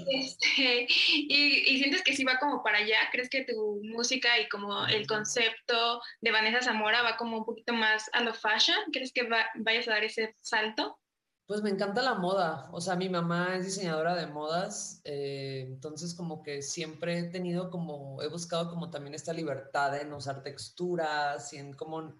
este, 0.08 0.86
y, 0.88 1.70
y, 1.70 1.78
sientes 1.78 2.02
que 2.02 2.16
sí 2.16 2.24
va 2.24 2.38
como 2.38 2.62
para 2.62 2.78
allá, 2.78 2.98
¿crees 3.12 3.28
que 3.28 3.44
tu 3.44 3.80
música 3.84 4.40
y 4.40 4.48
como 4.48 4.86
el 4.86 5.06
concepto 5.06 6.00
de 6.20 6.32
Vanessa 6.32 6.62
Zamora 6.62 7.02
va 7.02 7.16
como 7.16 7.38
un 7.38 7.44
poquito 7.44 7.74
más 7.74 8.10
a 8.12 8.22
lo 8.22 8.34
fashion? 8.34 8.78
¿Crees 8.92 9.12
que 9.12 9.28
vayas 9.56 9.86
a 9.86 9.92
dar 9.92 10.04
ese 10.04 10.34
salto? 10.40 10.98
Pues 11.46 11.62
me 11.62 11.68
encanta 11.68 12.00
la 12.00 12.14
moda, 12.14 12.70
o 12.72 12.80
sea, 12.80 12.96
mi 12.96 13.10
mamá 13.10 13.56
es 13.56 13.66
diseñadora 13.66 14.14
de 14.14 14.26
modas, 14.26 15.02
eh, 15.04 15.66
entonces 15.68 16.14
como 16.14 16.42
que 16.42 16.62
siempre 16.62 17.18
he 17.18 17.24
tenido 17.24 17.68
como, 17.70 18.22
he 18.22 18.28
buscado 18.28 18.70
como 18.70 18.90
también 18.90 19.14
esta 19.14 19.34
libertad 19.34 20.00
en 20.00 20.14
usar 20.14 20.42
texturas 20.42 21.52
y 21.52 21.58
en 21.58 21.74
como, 21.74 22.18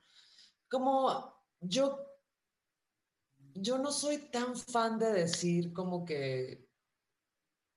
como 0.68 1.42
yo, 1.60 2.06
yo 3.54 3.78
no 3.78 3.92
soy 3.92 4.18
tan 4.30 4.56
fan 4.56 4.98
de 4.98 5.10
decir 5.10 5.72
como 5.72 6.04
que 6.04 6.68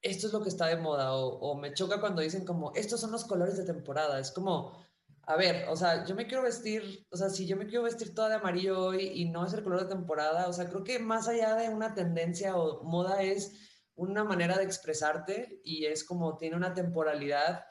esto 0.02 0.28
es 0.28 0.34
lo 0.34 0.44
que 0.44 0.50
está 0.50 0.66
de 0.66 0.76
moda 0.76 1.14
o, 1.14 1.40
o 1.40 1.56
me 1.56 1.74
choca 1.74 2.02
cuando 2.02 2.22
dicen 2.22 2.44
como 2.44 2.74
estos 2.76 3.00
son 3.00 3.14
los 3.14 3.24
colores 3.24 3.56
de 3.56 3.64
temporada, 3.64 4.20
es 4.20 4.32
como 4.32 4.86
a 5.30 5.36
ver, 5.36 5.68
o 5.68 5.76
sea, 5.76 6.06
yo 6.06 6.16
me 6.16 6.26
quiero 6.26 6.44
vestir, 6.44 7.06
o 7.12 7.18
sea, 7.18 7.30
si 7.30 7.46
yo 7.46 7.58
me 7.58 7.68
quiero 7.68 7.84
vestir 7.84 8.16
toda 8.16 8.30
de 8.30 8.36
amarillo 8.36 8.80
hoy 8.80 9.12
y 9.14 9.26
no 9.30 9.46
es 9.46 9.54
el 9.54 9.62
color 9.62 9.82
de 9.82 9.94
temporada, 9.94 10.48
o 10.48 10.54
sea, 10.54 10.70
creo 10.70 10.86
que 10.86 11.00
más 11.00 11.28
allá 11.28 11.56
de 11.56 11.68
una 11.68 11.94
tendencia 11.94 12.56
o 12.56 12.82
moda 12.84 13.22
es 13.22 13.54
una 13.96 14.24
manera 14.24 14.58
de 14.58 14.64
expresarte 14.64 15.60
y 15.66 15.86
es 15.86 16.06
como 16.06 16.38
tiene 16.38 16.56
una 16.56 16.74
temporalidad 16.74 17.66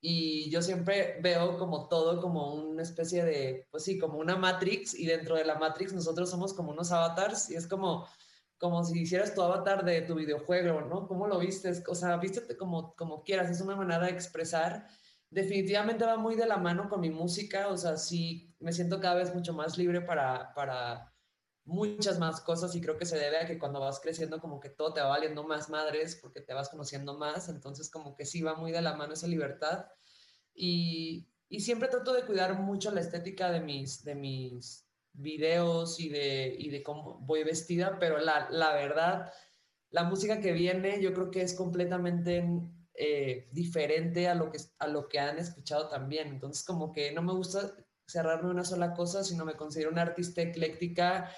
y 0.00 0.50
yo 0.50 0.62
siempre 0.62 1.20
veo 1.22 1.56
como 1.58 1.86
todo 1.88 2.20
como 2.20 2.54
una 2.54 2.82
especie 2.82 3.24
de, 3.24 3.68
pues 3.70 3.84
sí, 3.84 3.98
como 3.98 4.18
una 4.18 4.36
Matrix 4.36 4.92
y 4.94 5.06
dentro 5.06 5.36
de 5.36 5.44
la 5.44 5.54
Matrix 5.56 5.92
nosotros 5.92 6.28
somos 6.28 6.54
como 6.54 6.72
unos 6.72 6.90
avatars 6.90 7.50
y 7.50 7.54
es 7.54 7.68
como, 7.68 8.08
como 8.58 8.82
si 8.84 9.02
hicieras 9.02 9.32
tu 9.32 9.42
avatar 9.42 9.84
de 9.84 10.02
tu 10.02 10.16
videojuego, 10.16 10.80
¿no? 10.80 11.06
¿Cómo 11.06 11.28
lo 11.28 11.38
vistes? 11.38 11.84
O 11.88 11.94
sea, 11.94 12.16
vístete 12.16 12.56
como, 12.56 12.96
como 12.96 13.22
quieras, 13.22 13.48
es 13.48 13.60
una 13.60 13.76
manera 13.76 14.06
de 14.06 14.10
expresar. 14.10 14.88
Definitivamente 15.30 16.04
va 16.04 16.16
muy 16.16 16.36
de 16.36 16.46
la 16.46 16.56
mano 16.56 16.88
con 16.88 17.00
mi 17.00 17.10
música, 17.10 17.68
o 17.68 17.76
sea, 17.76 17.96
sí 17.96 18.54
me 18.60 18.72
siento 18.72 19.00
cada 19.00 19.16
vez 19.16 19.34
mucho 19.34 19.52
más 19.52 19.76
libre 19.76 20.00
para, 20.00 20.54
para 20.54 21.14
muchas 21.64 22.18
más 22.20 22.40
cosas 22.40 22.74
y 22.76 22.80
creo 22.80 22.96
que 22.96 23.06
se 23.06 23.18
debe 23.18 23.38
a 23.38 23.46
que 23.46 23.58
cuando 23.58 23.80
vas 23.80 23.98
creciendo 24.00 24.40
como 24.40 24.60
que 24.60 24.70
todo 24.70 24.94
te 24.94 25.00
va 25.00 25.08
valiendo 25.08 25.42
más 25.44 25.68
madres 25.68 26.16
porque 26.16 26.40
te 26.40 26.54
vas 26.54 26.68
conociendo 26.68 27.18
más, 27.18 27.48
entonces 27.48 27.90
como 27.90 28.14
que 28.14 28.24
sí 28.24 28.40
va 28.40 28.54
muy 28.54 28.70
de 28.70 28.82
la 28.82 28.94
mano 28.94 29.14
esa 29.14 29.26
libertad. 29.26 29.86
Y, 30.54 31.28
y 31.48 31.60
siempre 31.60 31.88
trato 31.88 32.12
de 32.12 32.24
cuidar 32.24 32.60
mucho 32.60 32.90
la 32.92 33.00
estética 33.00 33.50
de 33.50 33.60
mis, 33.60 34.04
de 34.04 34.14
mis 34.14 34.88
videos 35.12 35.98
y 36.00 36.08
de, 36.08 36.54
y 36.58 36.70
de 36.70 36.82
cómo 36.84 37.18
voy 37.18 37.42
vestida, 37.44 37.98
pero 37.98 38.18
la, 38.18 38.48
la 38.50 38.74
verdad, 38.74 39.32
la 39.90 40.04
música 40.04 40.40
que 40.40 40.52
viene 40.52 41.00
yo 41.02 41.12
creo 41.12 41.30
que 41.30 41.42
es 41.42 41.54
completamente 41.54 42.44
eh, 42.98 43.48
diferente 43.52 44.26
a 44.26 44.34
lo, 44.34 44.50
que, 44.50 44.58
a 44.78 44.88
lo 44.88 45.06
que 45.08 45.18
han 45.18 45.38
escuchado 45.38 45.88
también, 45.88 46.28
entonces 46.28 46.64
como 46.64 46.92
que 46.92 47.12
no 47.12 47.22
me 47.22 47.34
gusta 47.34 47.76
cerrarme 48.06 48.50
una 48.50 48.64
sola 48.64 48.94
cosa, 48.94 49.22
sino 49.22 49.44
me 49.44 49.56
considero 49.56 49.90
una 49.90 50.02
artista 50.02 50.40
ecléctica 50.40 51.30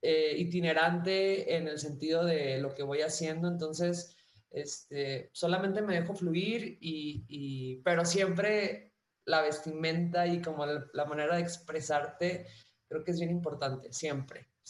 eh, 0.00 0.34
itinerante 0.38 1.56
en 1.56 1.68
el 1.68 1.78
sentido 1.78 2.24
de 2.24 2.58
lo 2.58 2.74
que 2.74 2.84
voy 2.84 3.02
haciendo, 3.02 3.48
entonces 3.48 4.16
este, 4.50 5.28
solamente 5.32 5.82
me 5.82 5.94
dejo 6.00 6.14
fluir, 6.14 6.78
y, 6.80 7.82
pero 7.84 8.04
siempre 8.04 8.94
la 9.26 9.42
vestimenta 9.42 10.26
y 10.26 10.40
como 10.40 10.64
la, 10.64 11.04
manera 11.04 11.36
de 11.36 11.42
expresarte 11.42 12.46
creo 12.88 13.04
que 13.04 13.10
es 13.10 13.18
bien 13.18 13.30
importante, 13.30 13.92
siempre, 13.92 14.48
o 14.64 14.66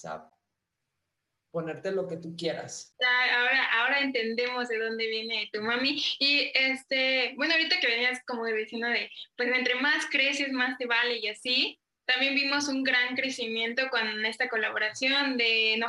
ponerte 1.50 1.92
lo 1.92 2.06
que 2.06 2.16
tú 2.16 2.36
quieras. 2.36 2.94
Ahora, 3.34 3.64
ahora 3.80 4.00
entendemos 4.00 4.68
de 4.68 4.78
dónde 4.78 5.06
viene 5.06 5.48
tu 5.52 5.62
mami. 5.62 6.02
Y 6.18 6.50
este, 6.54 7.32
bueno, 7.36 7.54
ahorita 7.54 7.80
que 7.80 7.86
venías 7.86 8.22
como 8.26 8.44
diciendo 8.46 8.88
de, 8.88 9.10
pues 9.36 9.50
entre 9.52 9.74
más 9.76 10.06
creces, 10.10 10.52
más 10.52 10.76
te 10.78 10.86
vale 10.86 11.18
y 11.18 11.28
así, 11.28 11.78
también 12.08 12.34
vimos 12.34 12.68
un 12.68 12.84
gran 12.84 13.14
crecimiento 13.16 13.90
con 13.90 14.24
esta 14.24 14.48
colaboración 14.48 15.36
de 15.36 15.76
No 15.78 15.88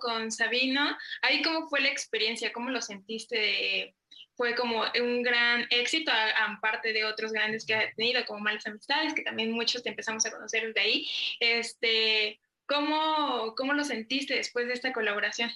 con 0.00 0.30
Sabino. 0.30 0.96
Ahí, 1.22 1.42
¿cómo 1.42 1.68
fue 1.68 1.80
la 1.80 1.88
experiencia? 1.88 2.52
¿Cómo 2.52 2.70
lo 2.70 2.80
sentiste? 2.80 3.96
Fue 4.36 4.54
como 4.54 4.84
un 5.00 5.22
gran 5.24 5.66
éxito, 5.70 6.12
aparte 6.12 6.92
de 6.92 7.04
otros 7.04 7.32
grandes 7.32 7.66
que 7.66 7.74
ha 7.74 7.92
tenido, 7.94 8.24
como 8.26 8.40
Malas 8.40 8.66
Amistades, 8.68 9.12
que 9.12 9.22
también 9.22 9.50
muchos 9.50 9.82
te 9.82 9.88
empezamos 9.88 10.24
a 10.24 10.30
conocer 10.30 10.72
de 10.72 10.80
ahí. 10.80 11.08
Este, 11.40 12.38
¿cómo, 12.66 13.54
¿Cómo 13.56 13.72
lo 13.72 13.84
sentiste 13.84 14.34
después 14.34 14.66
de 14.66 14.74
esta 14.74 14.92
colaboración? 14.92 15.50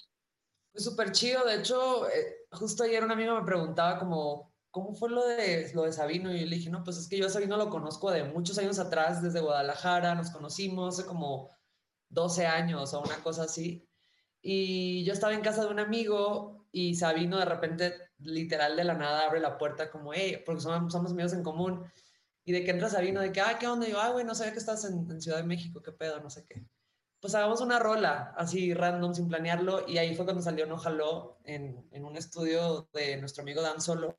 Fue 0.71 0.81
súper 0.81 1.11
chido. 1.11 1.45
De 1.45 1.55
hecho, 1.55 2.09
eh, 2.09 2.47
justo 2.51 2.83
ayer 2.83 3.03
un 3.03 3.11
amigo 3.11 3.35
me 3.35 3.45
preguntaba 3.45 3.99
¿cómo 3.99 4.95
fue 4.95 5.09
lo 5.09 5.25
de, 5.25 5.69
lo 5.73 5.83
de 5.83 5.93
Sabino? 5.93 6.33
Y 6.33 6.39
yo 6.41 6.45
le 6.45 6.55
dije, 6.55 6.69
no, 6.69 6.83
pues 6.83 6.97
es 6.97 7.07
que 7.07 7.17
yo 7.17 7.27
a 7.27 7.29
Sabino 7.29 7.57
lo 7.57 7.69
conozco 7.69 8.11
de 8.11 8.23
muchos 8.23 8.57
años 8.57 8.79
atrás, 8.79 9.21
desde 9.21 9.41
Guadalajara, 9.41 10.15
nos 10.15 10.31
conocimos 10.31 10.97
hace 10.97 11.07
como 11.07 11.49
12 12.09 12.45
años 12.45 12.93
o 12.93 13.01
una 13.01 13.17
cosa 13.17 13.43
así. 13.43 13.87
Y 14.41 15.03
yo 15.03 15.13
estaba 15.13 15.33
en 15.33 15.41
casa 15.41 15.65
de 15.65 15.71
un 15.71 15.79
amigo 15.79 16.67
y 16.71 16.95
Sabino 16.95 17.37
de 17.37 17.45
repente, 17.45 17.93
literal 18.19 18.75
de 18.77 18.85
la 18.85 18.93
nada, 18.93 19.25
abre 19.25 19.39
la 19.41 19.57
puerta 19.57 19.91
como, 19.91 20.13
hey, 20.13 20.41
porque 20.45 20.61
somos, 20.61 20.93
somos 20.93 21.11
amigos 21.11 21.33
en 21.33 21.43
común. 21.43 21.83
Y 22.43 22.53
de 22.53 22.63
que 22.63 22.71
entra 22.71 22.89
Sabino, 22.89 23.21
de 23.21 23.31
que, 23.31 23.41
ah, 23.41 23.57
¿qué 23.59 23.67
onda? 23.67 23.87
Y 23.87 23.91
yo, 23.91 23.99
ah, 23.99 24.09
güey, 24.11 24.25
no 24.25 24.33
sabía 24.33 24.53
que 24.53 24.59
estás 24.59 24.85
en, 24.85 25.09
en 25.11 25.21
Ciudad 25.21 25.37
de 25.37 25.43
México, 25.43 25.81
qué 25.83 25.91
pedo, 25.91 26.19
no 26.21 26.29
sé 26.29 26.45
qué 26.47 26.65
pues 27.21 27.35
hagamos 27.35 27.61
una 27.61 27.77
rola 27.77 28.33
así 28.35 28.73
random 28.73 29.13
sin 29.13 29.27
planearlo 29.27 29.87
y 29.87 29.99
ahí 29.99 30.15
fue 30.15 30.25
cuando 30.25 30.41
salió 30.41 30.65
No 30.65 30.77
Jaló 30.77 31.37
en, 31.45 31.87
en 31.91 32.03
un 32.03 32.17
estudio 32.17 32.89
de 32.93 33.17
nuestro 33.17 33.43
amigo 33.43 33.61
Dan 33.61 33.79
Solo. 33.79 34.17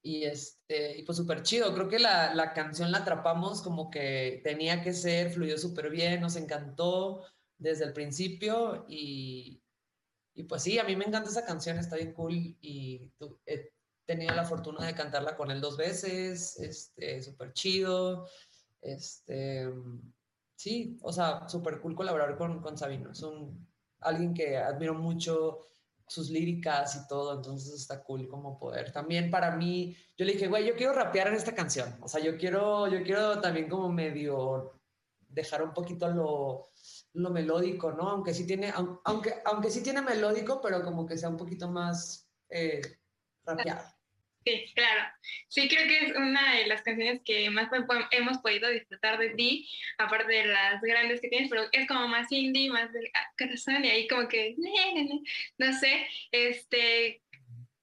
Y, 0.00 0.24
este, 0.24 0.96
y 0.96 1.02
pues 1.02 1.18
súper 1.18 1.42
chido, 1.42 1.74
creo 1.74 1.88
que 1.88 1.98
la, 1.98 2.34
la, 2.34 2.54
canción 2.54 2.90
la 2.90 2.98
atrapamos 2.98 3.60
como 3.60 3.90
que 3.90 4.40
tenía 4.42 4.80
que 4.80 4.94
ser, 4.94 5.30
fluyó 5.30 5.58
súper 5.58 5.90
bien, 5.90 6.20
nos 6.20 6.36
encantó 6.36 7.24
desde 7.58 7.84
el 7.84 7.92
principio 7.92 8.86
y, 8.88 9.60
y, 10.34 10.44
pues 10.44 10.62
sí, 10.62 10.78
a 10.78 10.84
mí 10.84 10.96
me 10.96 11.04
encanta 11.04 11.28
esa 11.28 11.44
canción, 11.44 11.78
está 11.78 11.96
bien 11.96 12.14
cool 12.14 12.56
y 12.60 13.12
he 13.44 13.70
tenido 14.06 14.34
la 14.34 14.44
fortuna 14.44 14.86
de 14.86 14.94
cantarla 14.94 15.36
con 15.36 15.50
él 15.50 15.60
dos 15.60 15.76
veces, 15.76 16.58
este, 16.60 17.20
súper 17.20 17.52
chido, 17.52 18.26
este, 18.80 19.68
sí, 20.58 20.98
o 21.02 21.12
sea, 21.12 21.48
súper 21.48 21.80
cool 21.80 21.94
colaborar 21.94 22.36
con, 22.36 22.60
con 22.60 22.76
Sabino, 22.76 23.12
es 23.12 23.22
un, 23.22 23.64
alguien 24.00 24.34
que 24.34 24.56
admiro 24.56 24.92
mucho, 24.92 25.60
sus 26.08 26.30
líricas 26.30 26.96
y 26.96 27.06
todo, 27.06 27.36
entonces 27.36 27.74
está 27.74 28.02
cool 28.02 28.26
como 28.26 28.58
poder. 28.58 28.90
También 28.92 29.30
para 29.30 29.54
mí, 29.54 29.94
yo 30.16 30.24
le 30.24 30.32
dije, 30.32 30.48
güey, 30.48 30.66
yo 30.66 30.74
quiero 30.74 30.94
rapear 30.94 31.28
en 31.28 31.34
esta 31.34 31.54
canción, 31.54 31.96
o 32.02 32.08
sea, 32.08 32.20
yo 32.20 32.36
quiero, 32.36 32.88
yo 32.88 33.04
quiero 33.04 33.40
también 33.40 33.68
como 33.68 33.88
medio 33.88 34.72
dejar 35.28 35.62
un 35.62 35.72
poquito 35.72 36.08
lo, 36.08 36.66
lo 37.12 37.30
melódico, 37.30 37.92
¿no? 37.92 38.08
Aunque 38.08 38.34
sí 38.34 38.44
tiene, 38.44 38.72
aunque, 39.04 39.34
aunque 39.44 39.70
sí 39.70 39.80
tiene 39.82 40.02
melódico, 40.02 40.60
pero 40.60 40.82
como 40.82 41.06
que 41.06 41.16
sea 41.16 41.28
un 41.28 41.36
poquito 41.36 41.68
más 41.68 42.28
eh, 42.48 42.80
rapeado. 43.44 43.97
Sí, 44.48 44.72
claro. 44.74 45.10
Sí, 45.48 45.68
creo 45.68 45.86
que 45.86 46.06
es 46.06 46.16
una 46.16 46.54
de 46.54 46.66
las 46.66 46.80
canciones 46.80 47.20
que 47.22 47.50
más 47.50 47.68
hemos 48.12 48.38
podido 48.38 48.70
disfrutar 48.70 49.18
de 49.18 49.30
ti, 49.30 49.68
aparte 49.98 50.32
de 50.32 50.46
las 50.46 50.80
grandes 50.80 51.20
que 51.20 51.28
tienes, 51.28 51.50
pero 51.50 51.64
es 51.70 51.86
como 51.86 52.08
más 52.08 52.32
indie, 52.32 52.70
más 52.70 52.90
del 52.92 53.10
corazón, 53.38 53.84
y 53.84 53.90
ahí 53.90 54.08
como 54.08 54.26
que, 54.26 54.56
no 55.58 55.72
sé, 55.78 56.06
este, 56.32 57.22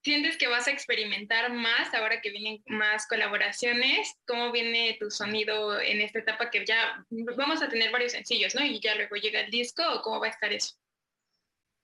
¿sientes 0.02 0.38
que 0.38 0.48
vas 0.48 0.68
a 0.68 0.72
experimentar 0.72 1.54
más 1.54 1.94
ahora 1.94 2.20
que 2.22 2.32
vienen 2.32 2.64
más 2.66 3.08
colaboraciones? 3.08 4.16
¿Cómo 4.26 4.52
viene 4.52 4.98
tu 5.00 5.12
sonido 5.12 5.80
en 5.80 6.02
esta 6.02 6.20
etapa 6.20 6.50
que 6.50 6.66
ya 6.66 7.06
vamos 7.38 7.62
a 7.62 7.70
tener 7.70 7.92
varios 7.92 8.14
sencillos, 8.14 8.56
¿no? 8.56 8.66
Y 8.66 8.80
ya 8.80 8.96
luego 8.96 9.18
llega 9.18 9.42
el 9.42 9.52
disco, 9.52 9.84
¿o 9.88 10.02
cómo 10.02 10.20
va 10.20 10.28
a 10.28 10.32
estar 10.32 10.52
eso? 10.52 10.76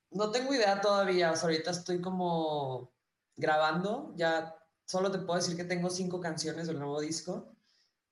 No 0.10 0.32
tengo 0.32 0.56
idea 0.56 0.82
todavía, 0.82 1.30
ahorita 1.30 1.70
estoy 1.70 2.02
como 2.02 2.92
grabando, 3.36 4.14
ya 4.16 4.56
solo 4.92 5.10
te 5.10 5.20
puedo 5.20 5.40
decir 5.40 5.56
que 5.56 5.64
tengo 5.64 5.90
cinco 5.90 6.20
canciones 6.20 6.68
del 6.68 6.78
nuevo 6.78 7.00
disco 7.00 7.56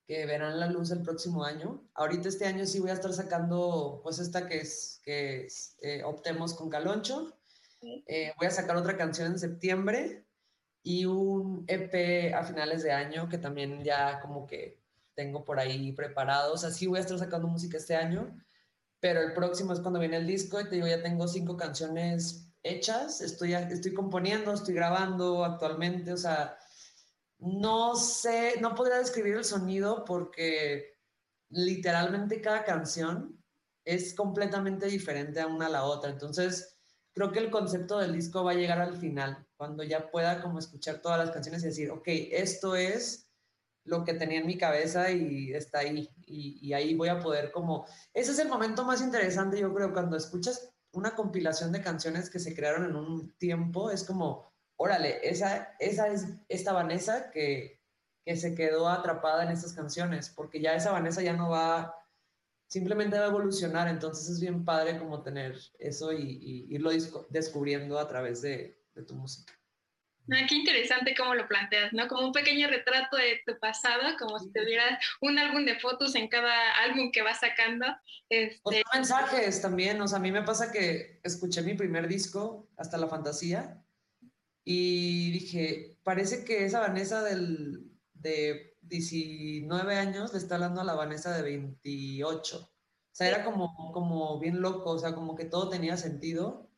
que 0.06 0.24
verán 0.24 0.58
la 0.58 0.66
luz 0.66 0.90
el 0.90 1.02
próximo 1.02 1.44
año. 1.44 1.84
Ahorita 1.92 2.30
este 2.30 2.46
año 2.46 2.64
sí 2.64 2.80
voy 2.80 2.88
a 2.88 2.94
estar 2.94 3.12
sacando, 3.12 4.00
pues 4.02 4.18
esta 4.18 4.48
que 4.48 4.60
es, 4.60 4.98
que 5.04 5.46
eh, 5.82 6.02
optemos 6.04 6.54
con 6.54 6.70
Caloncho. 6.70 7.36
Eh, 7.82 8.32
voy 8.38 8.46
a 8.46 8.50
sacar 8.50 8.78
otra 8.78 8.96
canción 8.96 9.30
en 9.30 9.38
septiembre 9.38 10.24
y 10.82 11.04
un 11.04 11.66
EP 11.68 12.34
a 12.34 12.44
finales 12.44 12.82
de 12.82 12.92
año 12.92 13.28
que 13.28 13.36
también 13.36 13.84
ya 13.84 14.18
como 14.20 14.46
que 14.46 14.80
tengo 15.14 15.44
por 15.44 15.60
ahí 15.60 15.92
preparado. 15.92 16.54
O 16.54 16.56
sea, 16.56 16.70
sí 16.70 16.86
voy 16.86 16.96
a 16.96 17.02
estar 17.02 17.18
sacando 17.18 17.46
música 17.46 17.76
este 17.76 17.94
año, 17.94 18.34
pero 19.00 19.20
el 19.20 19.34
próximo 19.34 19.74
es 19.74 19.80
cuando 19.80 20.00
viene 20.00 20.16
el 20.16 20.26
disco 20.26 20.58
y 20.58 20.64
te 20.64 20.76
digo, 20.76 20.86
ya 20.86 21.02
tengo 21.02 21.28
cinco 21.28 21.58
canciones 21.58 22.46
hechas, 22.62 23.20
estoy, 23.20 23.52
estoy 23.52 23.92
componiendo, 23.92 24.54
estoy 24.54 24.74
grabando 24.74 25.44
actualmente, 25.44 26.14
o 26.14 26.16
sea, 26.16 26.56
no 27.40 27.96
sé, 27.96 28.60
no 28.60 28.74
podría 28.74 28.98
describir 28.98 29.36
el 29.36 29.44
sonido 29.44 30.04
porque 30.04 30.98
literalmente 31.48 32.40
cada 32.40 32.64
canción 32.64 33.42
es 33.84 34.14
completamente 34.14 34.86
diferente 34.86 35.40
a 35.40 35.46
una 35.46 35.66
a 35.66 35.70
la 35.70 35.84
otra. 35.84 36.10
Entonces, 36.10 36.78
creo 37.12 37.32
que 37.32 37.38
el 37.38 37.50
concepto 37.50 37.98
del 37.98 38.12
disco 38.12 38.44
va 38.44 38.52
a 38.52 38.54
llegar 38.54 38.80
al 38.80 38.96
final, 38.96 39.46
cuando 39.56 39.82
ya 39.82 40.10
pueda 40.10 40.42
como 40.42 40.58
escuchar 40.58 41.00
todas 41.00 41.18
las 41.18 41.30
canciones 41.30 41.62
y 41.62 41.68
decir, 41.68 41.90
ok, 41.90 42.06
esto 42.06 42.76
es 42.76 43.28
lo 43.84 44.04
que 44.04 44.14
tenía 44.14 44.40
en 44.40 44.46
mi 44.46 44.58
cabeza 44.58 45.10
y 45.10 45.52
está 45.52 45.80
ahí. 45.80 46.08
Y, 46.26 46.58
y 46.60 46.72
ahí 46.74 46.94
voy 46.94 47.08
a 47.08 47.18
poder 47.18 47.50
como... 47.50 47.86
Ese 48.12 48.32
es 48.32 48.38
el 48.38 48.48
momento 48.48 48.84
más 48.84 49.00
interesante, 49.00 49.58
yo 49.58 49.72
creo, 49.74 49.92
cuando 49.92 50.16
escuchas 50.16 50.70
una 50.92 51.14
compilación 51.14 51.72
de 51.72 51.82
canciones 51.82 52.28
que 52.28 52.38
se 52.38 52.54
crearon 52.54 52.84
en 52.84 52.96
un 52.96 53.32
tiempo, 53.38 53.90
es 53.90 54.04
como 54.04 54.49
órale, 54.80 55.20
esa, 55.22 55.76
esa 55.78 56.08
es 56.08 56.26
esta 56.48 56.72
Vanessa 56.72 57.30
que, 57.30 57.82
que 58.24 58.34
se 58.34 58.54
quedó 58.54 58.88
atrapada 58.88 59.44
en 59.44 59.50
estas 59.50 59.74
canciones, 59.74 60.30
porque 60.30 60.58
ya 60.58 60.74
esa 60.74 60.90
Vanessa 60.90 61.20
ya 61.20 61.34
no 61.34 61.50
va, 61.50 61.94
simplemente 62.66 63.18
va 63.18 63.26
a 63.26 63.28
evolucionar, 63.28 63.88
entonces 63.88 64.30
es 64.30 64.40
bien 64.40 64.64
padre 64.64 64.98
como 64.98 65.22
tener 65.22 65.54
eso 65.78 66.14
y, 66.14 66.66
irlo 66.70 66.92
descubriendo 67.28 67.98
a 67.98 68.08
través 68.08 68.40
de, 68.40 68.80
tu 69.06 69.14
música. 69.14 69.52
Ah, 70.30 70.46
qué 70.48 70.54
interesante 70.54 71.14
cómo 71.14 71.34
lo 71.34 71.46
planteas, 71.48 71.92
¿no? 71.92 72.06
Como 72.08 72.26
un 72.26 72.32
pequeño 72.32 72.68
retrato 72.68 73.16
de 73.16 73.42
tu 73.46 73.58
pasado, 73.58 74.16
como 74.18 74.38
si 74.38 74.50
tuvieras 74.52 74.98
un 75.20 75.38
álbum 75.38 75.64
de 75.64 75.78
fotos 75.78 76.14
en 76.14 76.28
cada 76.28 76.74
álbum 76.84 77.10
que 77.12 77.22
vas 77.22 77.40
sacando. 77.40 77.86
Este... 78.30 78.82
mensajes 78.94 79.60
también, 79.60 80.00
o 80.00 80.08
sea, 80.08 80.18
a 80.18 80.22
mí 80.22 80.32
me 80.32 80.42
pasa 80.42 80.72
que 80.72 81.20
escuché 81.22 81.62
mi 81.62 81.74
primer 81.74 82.08
disco, 82.08 82.68
Hasta 82.76 82.98
la 82.98 83.08
Fantasía, 83.08 83.82
y 84.64 85.30
dije, 85.32 85.98
parece 86.02 86.44
que 86.44 86.64
esa 86.64 86.80
Vanessa 86.80 87.22
del, 87.22 87.90
de 88.14 88.76
19 88.82 89.96
años 89.96 90.32
le 90.32 90.38
está 90.38 90.56
hablando 90.56 90.80
a 90.80 90.84
la 90.84 90.94
Vanessa 90.94 91.34
de 91.36 91.42
28. 91.42 92.58
O 92.58 92.68
sea, 93.12 93.28
era 93.28 93.44
como, 93.44 93.92
como 93.92 94.38
bien 94.38 94.60
loco, 94.60 94.90
o 94.90 94.98
sea, 94.98 95.14
como 95.14 95.34
que 95.34 95.44
todo 95.44 95.68
tenía 95.68 95.96
sentido. 95.96 96.68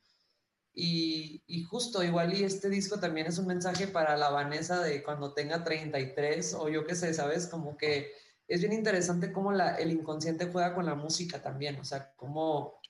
Y, 0.74 1.42
y, 1.46 1.64
justo, 1.64 2.02
igual 2.02 2.32
y 2.32 2.44
este 2.44 2.70
disco 2.70 2.98
también 2.98 3.26
es 3.26 3.38
un 3.38 3.46
mensaje 3.46 3.86
para 3.86 4.16
la 4.16 4.30
Vanessa 4.30 4.82
de 4.82 5.02
cuando 5.02 5.34
tenga 5.34 5.62
33 5.64 6.54
o 6.54 6.68
yo 6.70 6.86
qué 6.86 6.94
sé, 6.94 7.12
¿sabes? 7.12 7.46
Como 7.46 7.76
que 7.76 8.12
es 8.48 8.60
bien 8.60 8.72
interesante 8.72 9.32
cómo 9.32 9.52
la, 9.52 9.76
el 9.76 9.92
inconsciente 9.92 10.50
juega 10.50 10.74
con 10.74 10.86
la 10.86 10.94
música 10.94 11.42
también, 11.42 11.78
o 11.78 11.84
sea, 11.84 12.12
como 12.16 12.80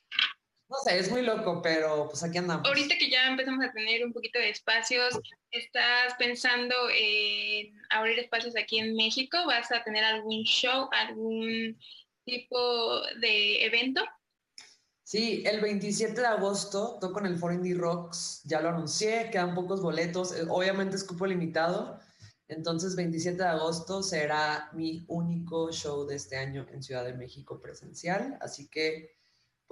no 0.73 0.79
sé, 0.79 0.99
es 0.99 1.11
muy 1.11 1.23
loco, 1.23 1.61
pero 1.63 2.09
pues 2.09 2.23
aquí 2.23 2.39
andamos. 2.39 2.67
Ahorita 2.67 2.97
que 2.99 3.11
ya 3.11 3.29
empezamos 3.29 3.65
a 3.65 3.73
tener 3.73 4.05
un 4.05 4.13
poquito 4.13 4.39
de 4.39 4.49
espacios, 4.49 5.21
¿estás 5.51 6.15
pensando 6.19 6.75
en 6.97 7.75
abrir 7.91 8.19
espacios 8.19 8.57
aquí 8.57 8.79
en 8.79 8.97
México? 8.97 9.37
¿Vas 9.47 9.71
a 9.71 9.85
tener 9.85 10.03
algún 10.03 10.45
show, 10.45 10.89
algún 10.93 11.79
tipo 12.25 13.03
de 13.21 13.67
evento? 13.67 14.03
Sí, 15.05 15.43
el 15.47 15.61
27 15.61 16.19
de 16.19 16.27
agosto 16.27 16.97
toco 16.99 17.21
en 17.21 17.27
el 17.27 17.37
Foreign 17.37 17.61
Indie 17.61 17.79
Rocks, 17.79 18.41
ya 18.45 18.63
lo 18.63 18.71
anuncié, 18.71 19.29
quedan 19.31 19.55
pocos 19.55 19.83
boletos, 19.83 20.35
eh, 20.35 20.47
obviamente 20.49 20.97
es 20.97 21.05
cupo 21.05 21.27
limitado, 21.27 22.01
entonces 22.49 22.97
27 22.97 23.37
de 23.37 23.49
agosto 23.49 24.03
será 24.03 24.71
mi 24.73 25.05
único 25.09 25.71
show 25.71 26.07
de 26.07 26.17
este 26.17 26.39
año 26.39 26.67
en 26.73 26.83
Ciudad 26.83 27.05
de 27.05 27.13
México 27.13 27.61
presencial, 27.61 28.39
así 28.41 28.71
que 28.71 29.22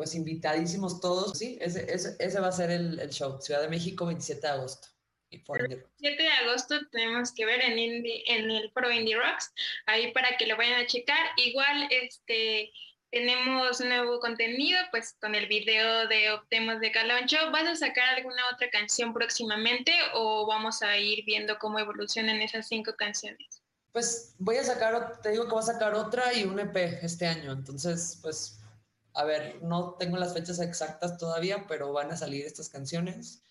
pues 0.01 0.15
invitadísimos 0.15 0.99
todos. 0.99 1.37
Sí, 1.37 1.59
ese, 1.61 1.87
ese, 2.19 2.41
va 2.41 2.47
a 2.47 2.53
ser 2.53 2.71
el, 2.71 2.99
el, 3.01 3.11
show. 3.11 3.39
Ciudad 3.39 3.61
de 3.61 3.69
México, 3.69 4.07
27 4.07 4.41
de 4.41 4.51
agosto. 4.51 4.89
El 5.31 5.43
27 5.45 6.23
de 6.23 6.29
agosto 6.31 6.81
tenemos 6.91 7.35
que 7.35 7.45
ver 7.45 7.61
en, 7.61 7.79
en 7.79 8.51
el 8.51 8.73
Pro 8.73 8.91
Indie 8.91 9.15
Rocks, 9.15 9.53
ahí 9.85 10.11
para 10.13 10.39
que 10.39 10.47
lo 10.47 10.57
vayan 10.57 10.81
a 10.81 10.87
checar. 10.87 11.19
Igual, 11.37 11.87
este, 11.91 12.73
tenemos 13.11 13.79
nuevo 13.83 14.21
contenido, 14.21 14.79
pues 14.91 15.15
con 15.21 15.35
el 15.35 15.49
video 15.49 16.09
de 16.09 16.33
Optemos 16.33 16.81
de 16.81 16.93
Caloncho. 16.93 17.37
¿Vas 17.53 17.69
a 17.69 17.77
sacar 17.77 18.17
alguna 18.17 18.43
otra 18.55 18.71
canción 18.71 19.13
próximamente 19.13 19.93
o 20.15 20.47
vamos 20.47 20.81
a 20.81 20.97
ir 20.97 21.27
viendo 21.27 21.59
cómo 21.59 21.79
evolucionan 21.79 22.41
esas 22.41 22.69
cinco 22.69 22.97
canciones? 22.97 23.63
Pues 23.93 24.35
voy 24.39 24.57
a 24.57 24.65
sacar, 24.65 25.21
te 25.21 25.33
digo 25.33 25.45
que 25.45 25.51
voy 25.51 25.63
a 25.63 25.67
sacar 25.67 25.93
otra 25.93 26.33
y 26.33 26.45
un 26.45 26.59
EP 26.59 26.75
este 27.03 27.27
año, 27.27 27.53
entonces 27.53 28.19
pues 28.23 28.60
a 29.15 29.25
ver, 29.25 29.63
no 29.63 29.95
tengo 29.95 30.17
las 30.17 30.35
fechas 30.35 30.61
exactas 30.61 31.19
todavía, 31.19 31.67
pero 31.69 31.93
van 31.93 32.11
a 32.11 32.17
salir 32.17 32.47
estas 32.47 32.69
canciones. 32.69 33.43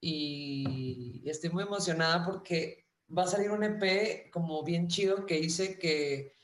Y 0.00 1.22
estoy 1.26 1.50
muy 1.50 1.64
emocionada 1.64 2.24
porque 2.24 2.86
va 3.16 3.24
a 3.24 3.28
salir 3.28 3.50
un 3.50 3.64
EP 3.64 4.30
como 4.32 4.62
bien 4.64 4.88
chido 4.88 5.26
que 5.26 5.38
hice 5.38 5.78
que 5.78 6.34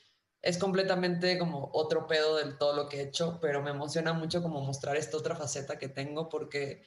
es 0.41 0.57
completamente 0.57 1.37
como 1.37 1.69
otro 1.73 2.07
pedo 2.07 2.37
del 2.37 2.57
todo 2.57 2.75
lo 2.75 2.87
que 2.87 2.99
he 2.99 3.03
hecho, 3.03 3.39
pero 3.41 3.61
me 3.61 3.71
emociona 3.71 4.13
mucho 4.13 4.41
como 4.41 4.61
mostrar 4.61 4.95
esta 4.95 5.17
otra 5.17 5.35
faceta 5.35 5.77
que 5.77 5.89
tengo 5.89 6.29
porque, 6.29 6.85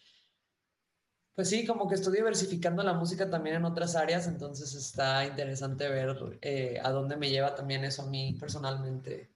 pues 1.35 1.51
sí, 1.51 1.67
como 1.67 1.89
que 1.89 1.97
estoy 1.97 2.15
diversificando 2.15 2.83
la 2.83 2.95
música 2.95 3.29
también 3.29 3.57
en 3.57 3.65
otras 3.67 3.95
áreas, 3.97 4.27
entonces 4.27 4.75
está 4.75 5.27
interesante 5.27 5.89
ver 5.89 6.39
eh, 6.41 6.81
a 6.83 6.91
dónde 6.91 7.17
me 7.17 7.29
lleva 7.29 7.55
también 7.55 7.85
eso 7.85 8.03
a 8.03 8.07
mí 8.07 8.37
personalmente 8.41 9.31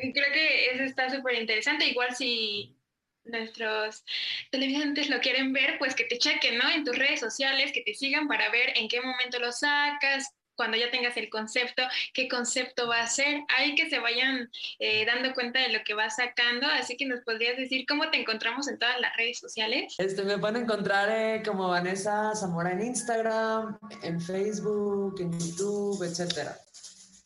Creo 0.00 0.32
que 0.32 0.70
eso 0.72 0.84
está 0.84 1.10
súper 1.10 1.34
interesante. 1.34 1.86
Igual 1.86 2.14
si 2.14 2.76
nuestros 3.24 4.04
televidentes 4.50 5.08
lo 5.10 5.20
quieren 5.20 5.52
ver, 5.52 5.78
pues 5.78 5.94
que 5.94 6.04
te 6.04 6.18
chequen, 6.18 6.58
¿no? 6.58 6.68
En 6.70 6.84
tus 6.84 6.96
redes 6.96 7.20
sociales, 7.20 7.72
que 7.72 7.82
te 7.82 7.94
sigan 7.94 8.26
para 8.26 8.50
ver 8.50 8.72
en 8.76 8.88
qué 8.88 9.00
momento 9.00 9.38
lo 9.38 9.52
sacas, 9.52 10.32
cuando 10.58 10.76
ya 10.76 10.90
tengas 10.90 11.16
el 11.16 11.30
concepto, 11.30 11.84
qué 12.12 12.28
concepto 12.28 12.88
va 12.88 13.02
a 13.02 13.06
ser, 13.06 13.42
hay 13.56 13.76
que 13.76 13.88
se 13.88 14.00
vayan 14.00 14.50
eh, 14.80 15.06
dando 15.06 15.32
cuenta 15.32 15.60
de 15.60 15.68
lo 15.68 15.78
que 15.84 15.94
vas 15.94 16.16
sacando, 16.16 16.66
así 16.66 16.96
que 16.96 17.06
nos 17.06 17.20
podrías 17.20 17.56
decir 17.56 17.86
cómo 17.86 18.10
te 18.10 18.20
encontramos 18.20 18.66
en 18.66 18.76
todas 18.76 19.00
las 19.00 19.16
redes 19.16 19.38
sociales. 19.38 19.94
Este, 19.98 20.24
me 20.24 20.36
pueden 20.36 20.64
encontrar 20.64 21.08
eh, 21.12 21.42
como 21.44 21.68
Vanessa 21.68 22.34
Zamora 22.34 22.72
en 22.72 22.82
Instagram, 22.82 23.78
en 24.02 24.20
Facebook, 24.20 25.20
en 25.20 25.38
YouTube, 25.38 26.02
etcétera. 26.02 26.58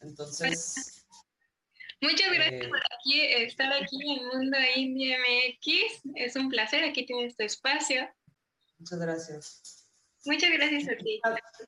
Entonces... 0.02 1.01
Muchas 2.02 2.32
gracias 2.32 2.64
eh, 2.64 2.68
por 2.68 2.80
aquí, 2.98 3.20
estar 3.44 3.72
aquí 3.72 3.98
en 4.02 4.26
Mundo 4.26 4.58
India 4.74 5.18
MX. 5.18 6.02
Es 6.16 6.34
un 6.34 6.48
placer, 6.48 6.82
aquí 6.82 7.06
tienes 7.06 7.36
tu 7.36 7.44
espacio. 7.44 8.08
Muchas 8.78 8.98
gracias. 8.98 9.86
Muchas 10.24 10.50
gracias 10.50 10.88
a 10.88 10.96
ti. 10.96 11.20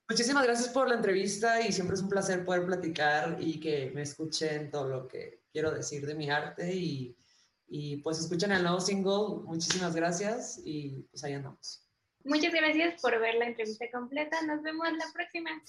Muchísimas 0.08 0.44
gracias 0.44 0.68
por 0.70 0.88
la 0.88 0.96
entrevista 0.96 1.60
y 1.60 1.72
siempre 1.72 1.94
es 1.94 2.02
un 2.02 2.08
placer 2.08 2.44
poder 2.44 2.66
platicar 2.66 3.36
y 3.40 3.60
que 3.60 3.92
me 3.94 4.02
escuchen 4.02 4.72
todo 4.72 4.88
lo 4.88 5.06
que 5.06 5.44
quiero 5.52 5.70
decir 5.70 6.04
de 6.04 6.16
mi 6.16 6.28
arte 6.28 6.74
y, 6.74 7.16
y 7.68 7.98
pues 7.98 8.18
escuchen 8.18 8.50
el 8.50 8.62
nuevo 8.62 8.80
single. 8.80 9.44
Muchísimas 9.44 9.94
gracias 9.94 10.60
y 10.64 11.06
pues 11.10 11.22
ahí 11.22 11.34
andamos. 11.34 11.88
Muchas 12.24 12.52
gracias 12.52 13.00
por 13.00 13.20
ver 13.20 13.36
la 13.36 13.46
entrevista 13.46 13.86
completa. 13.92 14.42
Nos 14.42 14.62
vemos 14.62 14.88
la 14.92 15.12
próxima. 15.12 15.62